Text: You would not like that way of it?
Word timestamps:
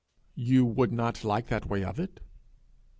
You 0.33 0.65
would 0.65 0.91
not 0.91 1.23
like 1.23 1.49
that 1.49 1.67
way 1.67 1.83
of 1.83 1.99
it? 1.99 2.21